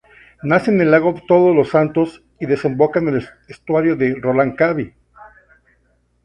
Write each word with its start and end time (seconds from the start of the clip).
Nace 0.41 0.71
en 0.71 0.81
el 0.81 0.89
lago 0.89 1.13
Todos 1.27 1.55
los 1.55 1.69
Santos 1.69 2.23
y 2.39 2.47
desemboca 2.47 2.99
en 2.99 3.09
el 3.09 3.29
estuario 3.49 3.95
de 3.95 4.15
Reloncaví. 4.15 4.95